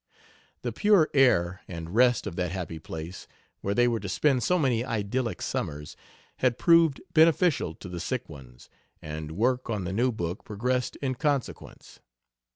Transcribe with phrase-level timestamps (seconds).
[0.63, 3.27] The pure air and rest of that happy place,
[3.61, 5.95] where they were to spend so many idyllic summers,
[6.37, 8.67] had proved beneficial to the sick ones,
[8.99, 11.99] and work on the new book progressed in consequence.